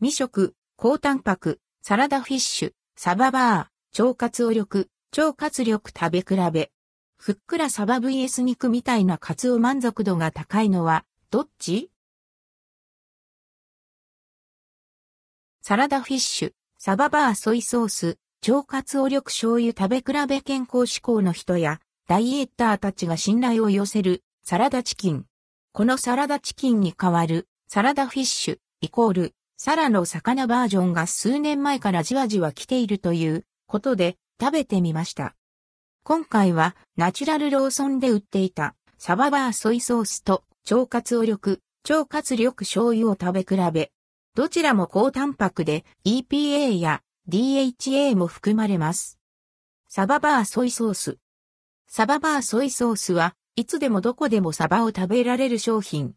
[0.00, 6.70] 未食、高タンパク、サラダフィッシュ、サババー、超活応力、超活力食べ比べ。
[7.16, 11.90] ふっくらサバ vs 肉みたいなカツオ満足度が高いのは、どっち？
[15.62, 25.24] サラダフィッシュ、サババーソイソース、超活応力醤油食べ比べ健康志向の人や、ダイエッターたちが信頼を寄せる、サラダチキン。
[25.72, 35.34] このサラダチキンに代わる、サラダフィッシュ、イコール、サラの魚バージョンが数年前からじわじわ来ているということで食べてみました。
[36.04, 43.90] 今回はナチュラルローソンで売っていたサババーソイソースと腸活応力、腸活力醤油を食べ比べ。
[44.36, 49.18] どちらも高タンパクで EPA や DHA も含まれます。
[49.88, 51.18] サババーソイソース。
[51.88, 56.14] サババーソイソースはいつでもどこでもサバを食べられる商品。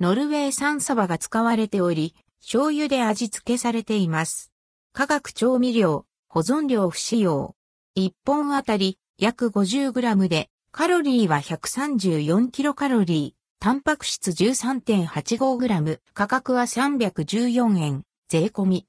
[0.00, 2.14] ノルウェー産サバが使われており、
[2.46, 4.52] 醤油で味付けされています。
[4.92, 7.56] 化学調味料、保存料不使用。
[7.96, 18.86] 1本あたり約 50g で、カロリーは134キロカロリー、タンパク質 13.85g、価格は314円、税込み。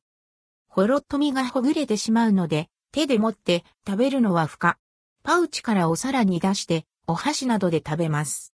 [0.68, 4.78] ほろっと身がほぐれてしまうので、手で持って食べるのは不可。
[5.24, 8.54] パウチからお皿に出して、お箸などで食べます。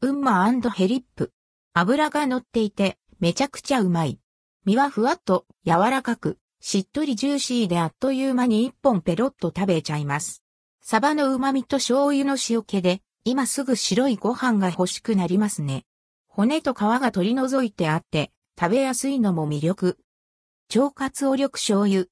[0.00, 1.32] ウンマヘリップ。
[1.74, 4.20] 油が乗っていて、めちゃくちゃうまい。
[4.68, 10.42] 身はふわっと柔らかく、しっとりジューシーであっという間に一本ペロッと食べちゃいます。
[10.82, 15.86] サバの旨味と醤油の塩気で、今すぐ白いご飯が欲しくなりますね。
[16.26, 18.30] 骨と皮が取り除いてあって、
[18.60, 19.96] 食べやすいのも魅力。
[20.76, 22.04] 腸活オ力醤油。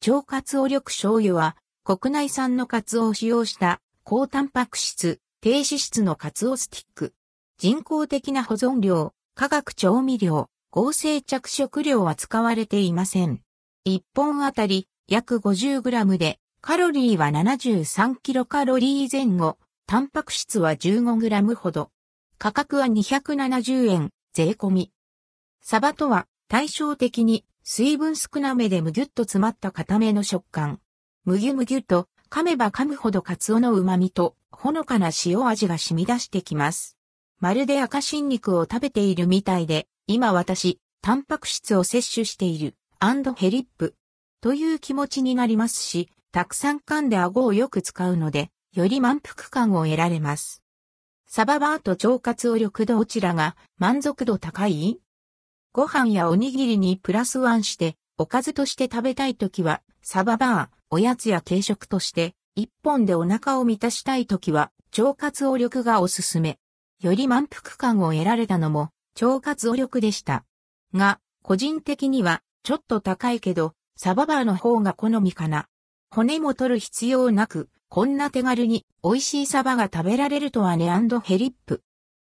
[0.00, 7.12] 腸活オ力醤油は、国内産のカツオを使用した高タンパク質、低脂質のカツオスティック。
[7.58, 13.42] 人工的な保存料、化学調味料、合成着色料は使われていません。
[13.86, 21.90] 1本あたり約 50g で、カロリーは73キロカロリー前後、タンパク質は 15g ほど。
[22.38, 24.92] 価格は270円、税込み。
[25.60, 30.80] サバとは対照的に水分少なめでむぎゅっと詰まった固めの食感。
[31.26, 36.96] むぎゅむぎゅと噛めば噛むほどカツオの旨味とほのかな塩味が染み出してきます。
[37.42, 43.96] まるで赤身肉を食べているみたいで、今私、タンパク質を摂取している、アンドヘリップ、
[44.40, 50.62] という気持ちになりますし、たくさん噛んで顎をよく使うので、より満腹感を得られます。
[51.26, 55.00] サババーと腸活を力どちらが満足度高い？
[55.72, 66.60] ご飯やおにぎりにプラスワンして、おかずとして食べたいときは、サババー、おやつや軽食として、一本でお腹を満たしたいときは、腸活応力がおすすめ。
[67.02, 68.90] より満腹感を得られたのも、
[69.20, 70.44] 腸活努力でした。
[70.94, 75.66] が、個人的には、ちょっと高いけど、サババーの方が好みかな。
[76.12, 80.88] 骨も取る必要なく、こんな手軽に美味しいサバが食べられるとはね
[81.24, 81.82] ヘリップ。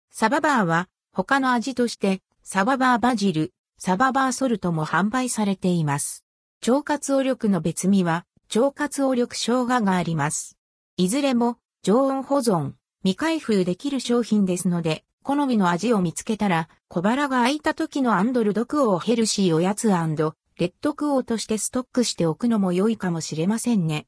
[0.09, 6.23] サババーは、他の味として、サババーバジル、サババーソルトも販売されています。
[6.65, 8.25] 腸活応力の別味は、
[8.55, 10.57] 腸活応力生姜があります。
[10.95, 19.89] いずれも、常温保存、未開封できる商品ですので、好みの味を見つけたら、小腹が空いた時のアンドルドクオーヘルシーおやつ
[20.57, 24.01] レッドクオーとしてストックしておくのも良いかもしれませんね。